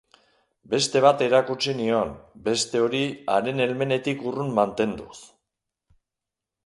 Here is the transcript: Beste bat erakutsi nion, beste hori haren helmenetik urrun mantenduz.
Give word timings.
Beste 0.69 1.01
bat 1.05 1.19
erakutsi 1.25 1.75
nion, 1.81 2.15
beste 2.47 2.81
hori 2.85 3.03
haren 3.35 3.63
helmenetik 3.67 4.25
urrun 4.33 4.51
mantenduz. 4.61 5.19